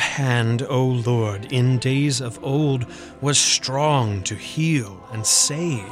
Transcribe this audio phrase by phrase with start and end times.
[0.00, 2.86] hand, O Lord, in days of old
[3.20, 5.86] was strong to heal and save.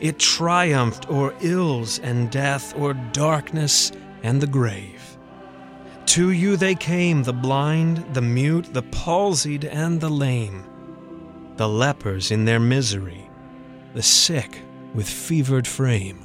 [0.00, 3.90] It triumphed o'er ills and death, o'er darkness
[4.22, 5.18] and the grave.
[6.06, 10.64] To you they came, the blind, the mute, the palsied, and the lame,
[11.56, 13.28] the lepers in their misery,
[13.94, 14.60] the sick
[14.94, 16.24] with fevered frame.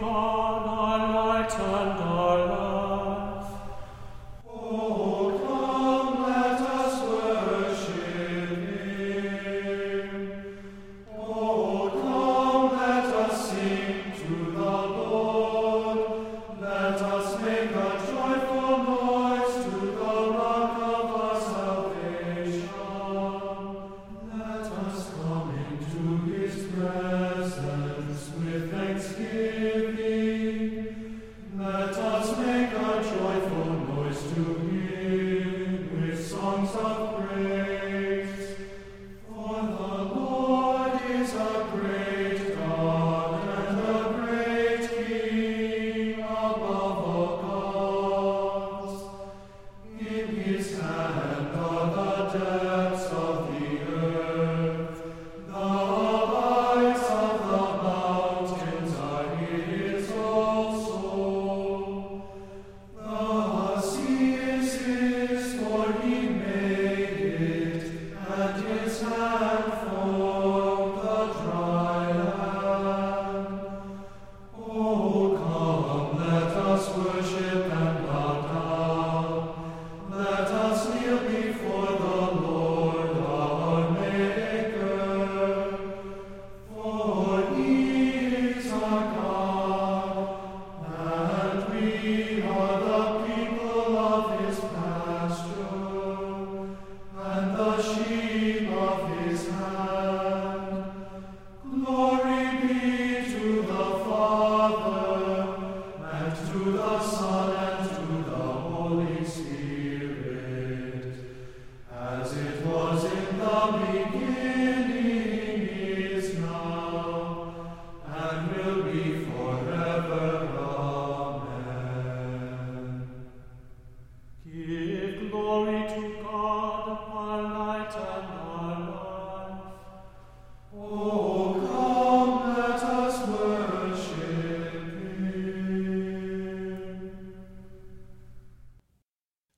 [0.00, 0.39] God,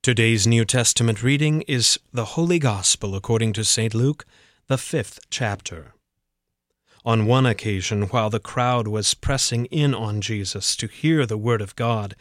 [0.03, 3.95] Today's New Testament reading is the Holy Gospel according to St.
[3.95, 4.27] Luke,
[4.67, 5.95] the fifth chapter.
[7.05, 11.61] On one occasion, while the crowd was pressing in on Jesus to hear the word
[11.61, 12.17] of God,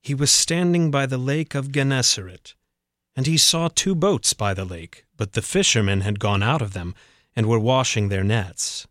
[0.00, 2.54] he was standing by the lake of Gennesaret,
[3.14, 6.72] and he saw two boats by the lake, but the fishermen had gone out of
[6.72, 6.94] them
[7.36, 8.86] and were washing their nets.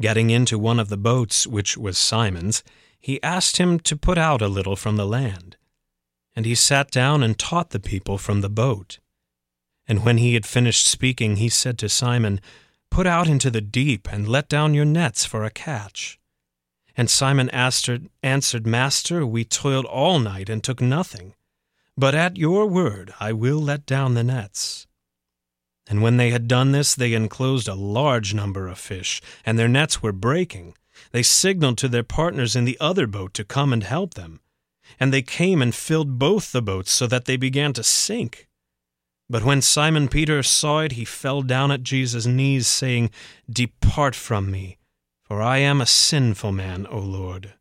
[0.00, 2.62] Getting into one of the boats, which was Simon's,
[3.00, 5.56] he asked him to put out a little from the land.
[6.36, 8.98] And he sat down and taught the people from the boat.
[9.88, 12.40] And when he had finished speaking, he said to Simon,
[12.90, 16.18] Put out into the deep and let down your nets for a catch.
[16.96, 21.34] And Simon answered, Master, we toiled all night and took nothing.
[21.96, 24.86] But at your word I will let down the nets.
[25.88, 29.68] And when they had done this, they enclosed a large number of fish, and their
[29.68, 30.74] nets were breaking.
[31.12, 34.40] They signaled to their partners in the other boat to come and help them.
[34.98, 38.48] And they came and filled both the boats so that they began to sink.
[39.28, 43.10] But when Simon Peter saw it, he fell down at Jesus' knees, saying,
[43.50, 44.78] Depart from me,
[45.24, 47.54] for I am a sinful man, O Lord.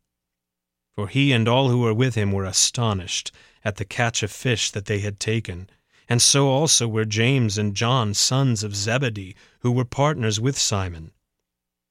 [0.96, 3.32] For he and all who were with him were astonished
[3.64, 5.68] at the catch of fish that they had taken,
[6.08, 11.12] and so also were James and John, sons of Zebedee, who were partners with Simon.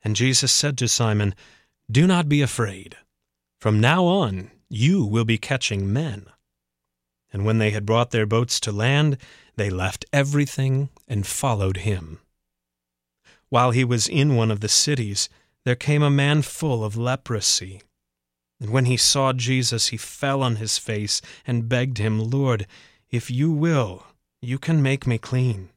[0.04, 1.34] And Jesus said to Simon,
[1.90, 2.96] Do not be afraid.
[3.60, 6.26] From now on you will be catching men.
[7.32, 9.18] And when they had brought their boats to land,
[9.56, 12.18] they left everything and followed him.
[13.48, 15.28] While he was in one of the cities,
[15.64, 17.82] there came a man full of leprosy.
[18.60, 22.66] And when he saw Jesus, he fell on his face and begged him, Lord,
[23.10, 24.04] if you will,
[24.40, 25.70] you can make me clean.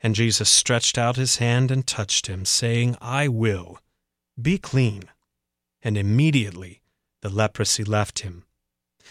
[0.00, 3.78] And Jesus stretched out his hand and touched him, saying, I will.
[4.40, 5.04] Be clean.
[5.82, 6.79] And immediately
[7.22, 8.44] the leprosy left him.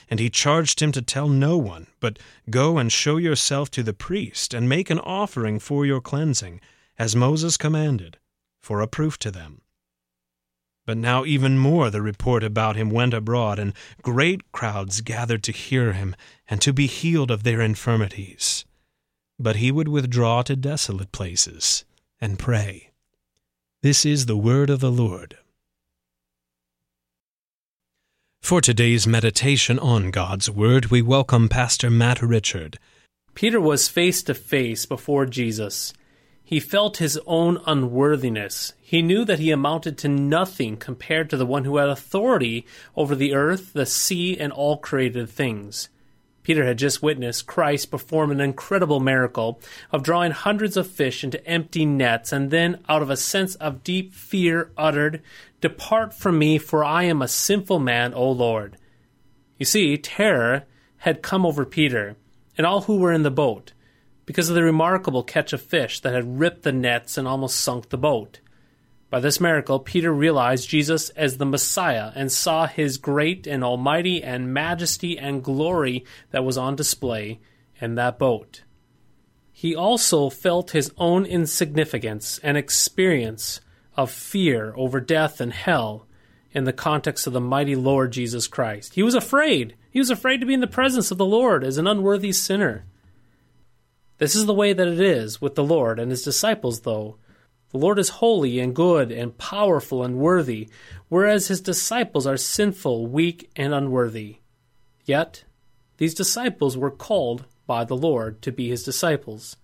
[0.10, 2.20] And he charged him to tell no one, but
[2.50, 6.62] go and show yourself to the priest, and make an offering for your cleansing,
[6.98, 8.18] as Moses commanded,
[8.62, 9.62] for a proof to them.
[10.86, 15.52] But now even more the report about him went abroad, and great crowds gathered to
[15.52, 16.16] hear him,
[16.48, 18.66] and to be healed of their infirmities.
[19.38, 21.86] But he would withdraw to desolate places,
[22.20, 22.90] and pray.
[23.82, 25.38] This is the word of the Lord.
[28.42, 32.80] For today's meditation on God's Word, we welcome Pastor Matt Richard.
[33.36, 35.94] Peter was face to face before Jesus.
[36.44, 38.74] He felt his own unworthiness.
[38.82, 42.66] He knew that he amounted to nothing compared to the one who had authority
[42.96, 45.90] over the earth, the sea, and all created things.
[46.50, 49.62] Peter had just witnessed Christ perform an incredible miracle
[49.92, 53.84] of drawing hundreds of fish into empty nets, and then, out of a sense of
[53.84, 55.22] deep fear, uttered,
[55.62, 58.78] Depart from me, for I am a sinful man, O Lord.
[59.60, 60.64] You see, terror
[60.98, 62.16] had come over Peter
[62.58, 63.74] and all who were in the boat
[64.26, 67.90] because of the remarkable catch of fish that had ripped the nets and almost sunk
[67.90, 68.40] the boat.
[69.10, 74.22] By this miracle, Peter realized Jesus as the Messiah and saw his great and almighty
[74.22, 77.40] and majesty and glory that was on display
[77.82, 78.64] in that boat.
[79.52, 83.62] He also felt his own insignificance and experience
[83.98, 86.08] of fear over death and hell
[86.52, 88.94] in the context of the mighty Lord Jesus Christ.
[88.94, 89.76] He was afraid.
[89.92, 92.86] He was afraid to be in the presence of the Lord as an unworthy sinner.
[94.20, 97.18] This is the way that it is with the Lord and his disciples, though.
[97.72, 100.70] The Lord is holy and good and powerful and worthy,
[101.08, 104.38] whereas his disciples are sinful, weak, and unworthy.
[105.06, 105.44] Yet,
[105.98, 109.56] these disciples were called by the Lord to be his disciples.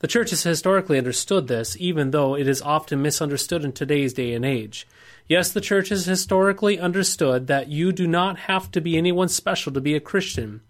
[0.00, 4.32] The church has historically understood this, even though it is often misunderstood in today's day
[4.32, 4.86] and age.
[5.28, 9.72] Yes, the church has historically understood that you do not have to be anyone special
[9.72, 10.62] to be a Christian.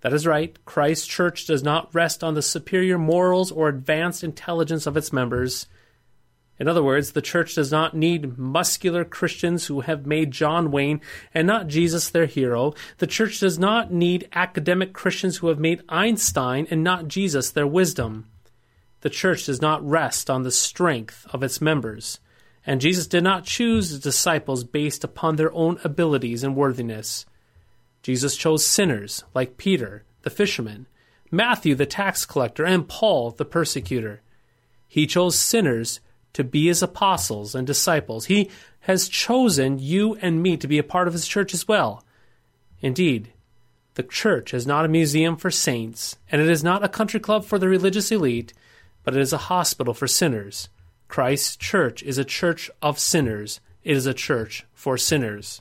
[0.00, 0.56] That is right.
[0.64, 5.66] Christ's church does not rest on the superior morals or advanced intelligence of its members.
[6.58, 11.00] In other words, the church does not need muscular Christians who have made John Wayne
[11.32, 12.74] and not Jesus their hero.
[12.98, 17.66] The church does not need academic Christians who have made Einstein and not Jesus their
[17.66, 18.26] wisdom.
[19.02, 22.18] The church does not rest on the strength of its members.
[22.66, 27.24] And Jesus did not choose his disciples based upon their own abilities and worthiness.
[28.08, 30.86] Jesus chose sinners like Peter, the fisherman,
[31.30, 34.22] Matthew, the tax collector, and Paul, the persecutor.
[34.86, 36.00] He chose sinners
[36.32, 38.24] to be his apostles and disciples.
[38.24, 38.48] He
[38.80, 42.02] has chosen you and me to be a part of his church as well.
[42.80, 43.34] Indeed,
[43.92, 47.44] the church is not a museum for saints, and it is not a country club
[47.44, 48.54] for the religious elite,
[49.04, 50.70] but it is a hospital for sinners.
[51.08, 53.60] Christ's church is a church of sinners.
[53.84, 55.60] It is a church for sinners.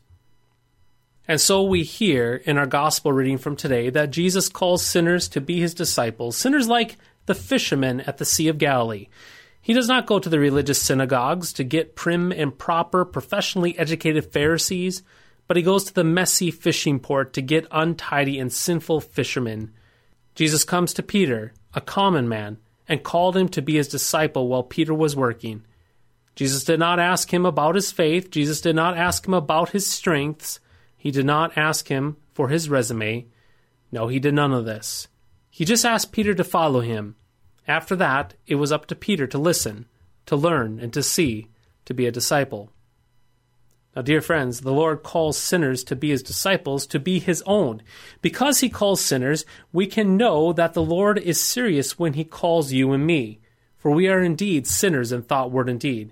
[1.27, 5.41] And so we hear in our gospel reading from today that Jesus calls sinners to
[5.41, 9.07] be his disciples, sinners like the fishermen at the Sea of Galilee.
[9.61, 14.31] He does not go to the religious synagogues to get prim and proper, professionally educated
[14.31, 15.03] Pharisees,
[15.47, 19.73] but he goes to the messy fishing port to get untidy and sinful fishermen.
[20.35, 24.63] Jesus comes to Peter, a common man, and called him to be his disciple while
[24.63, 25.65] Peter was working.
[26.35, 29.85] Jesus did not ask him about his faith, Jesus did not ask him about his
[29.85, 30.61] strengths.
[31.07, 33.27] He did not ask him for his resume.
[33.93, 35.07] No, he did none of this.
[35.49, 37.15] He just asked Peter to follow him.
[37.65, 39.85] After that, it was up to Peter to listen,
[40.25, 41.47] to learn, and to see,
[41.85, 42.73] to be a disciple.
[43.95, 47.83] Now, dear friends, the Lord calls sinners to be his disciples, to be his own.
[48.21, 52.73] Because he calls sinners, we can know that the Lord is serious when he calls
[52.73, 53.39] you and me,
[53.77, 56.11] for we are indeed sinners in thought, word, and deed.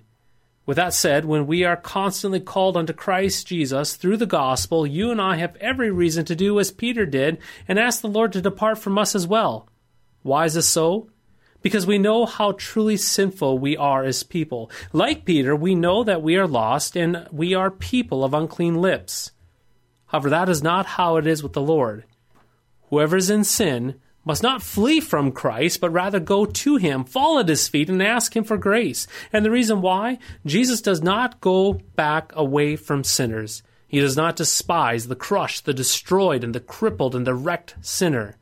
[0.65, 5.11] With that said, when we are constantly called unto Christ Jesus through the gospel, you
[5.11, 8.41] and I have every reason to do as Peter did and ask the Lord to
[8.41, 9.69] depart from us as well.
[10.23, 11.09] Why is this so?
[11.61, 14.71] Because we know how truly sinful we are as people.
[14.91, 19.31] Like Peter, we know that we are lost and we are people of unclean lips.
[20.07, 22.05] However, that is not how it is with the Lord.
[22.89, 27.39] Whoever is in sin must not flee from Christ, but rather go to him, fall
[27.39, 29.07] at his feet, and ask him for grace.
[29.31, 30.17] And the reason why?
[30.45, 33.63] Jesus does not go back away from sinners.
[33.87, 38.35] He does not despise the crushed, the destroyed, and the crippled and the wrecked sinner.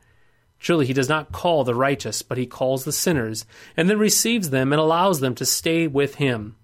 [0.60, 4.50] Truly, he does not call the righteous, but he calls the sinners, and then receives
[4.50, 6.56] them and allows them to stay with him.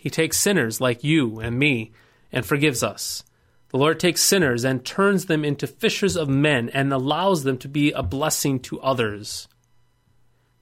[0.00, 1.92] He takes sinners like you and me
[2.32, 3.22] and forgives us.
[3.70, 7.68] The Lord takes sinners and turns them into fishers of men and allows them to
[7.68, 9.46] be a blessing to others.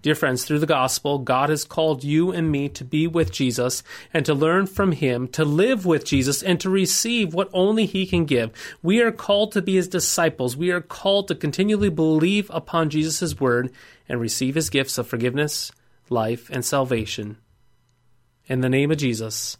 [0.03, 3.83] Dear friends, through the gospel, God has called you and me to be with Jesus
[4.13, 8.07] and to learn from Him, to live with Jesus, and to receive what only He
[8.07, 8.53] can give.
[8.83, 10.57] We are called to be His disciples.
[10.57, 13.73] We are called to continually believe upon Jesus' word
[14.09, 15.73] and receive His gifts of forgiveness,
[16.09, 17.39] life, and salvation.
[18.47, 19.59] In the name of Jesus,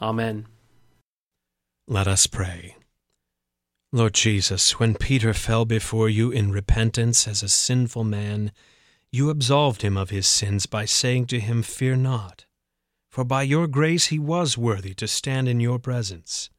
[0.00, 0.46] Amen.
[1.88, 2.74] Let us pray.
[3.92, 8.50] Lord Jesus, when Peter fell before you in repentance as a sinful man,
[9.12, 12.44] you absolved him of his sins by saying to him, Fear not,
[13.08, 16.50] for by your grace he was worthy to stand in your presence.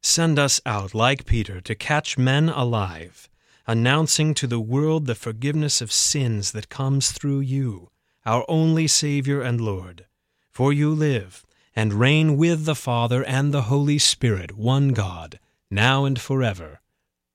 [0.00, 3.28] Send us out, like Peter, to catch men alive,
[3.66, 7.90] announcing to the world the forgiveness of sins that comes through you,
[8.24, 10.06] our only Savior and Lord.
[10.50, 11.45] For you live
[11.76, 15.38] and reign with the Father and the Holy Spirit, one God,
[15.70, 16.80] now and forever.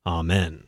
[0.05, 0.63] Amen.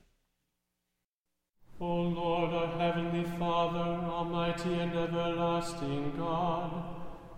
[1.82, 6.72] O Lord, our heavenly Father, almighty and everlasting God,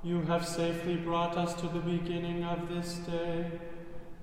[0.04, 3.50] you have safely brought us to the beginning of this day.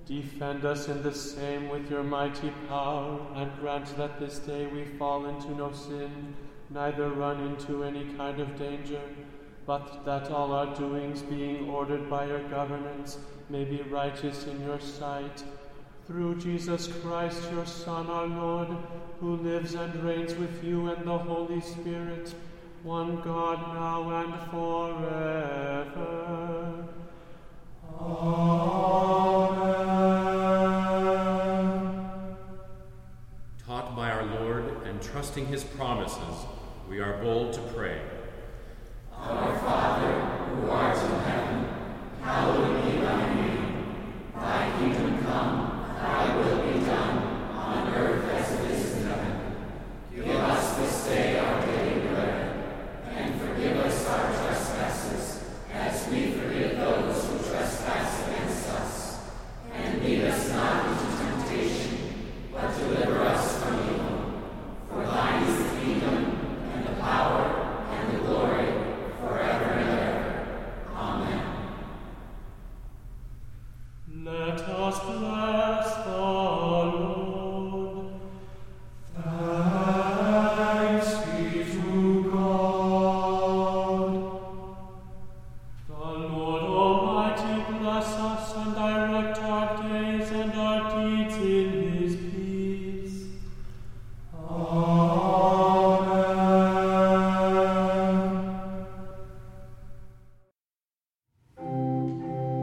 [0.05, 4.85] Defend us in the same with your mighty power, and grant that this day we
[4.97, 6.35] fall into no sin,
[6.69, 9.01] neither run into any kind of danger,
[9.65, 13.17] but that all our doings, being ordered by your governance,
[13.49, 15.43] may be righteous in your sight.
[16.05, 18.67] Through Jesus Christ, your Son, our Lord,
[19.21, 22.35] who lives and reigns with you and the Holy Spirit,
[22.83, 26.03] one God now and forever.
[28.01, 28.83] Amen.
[33.65, 36.45] Taught by our Lord and trusting his promises,
[36.89, 38.01] we are bold to pray.
[39.29, 39.63] Let us
[74.99, 75.42] bless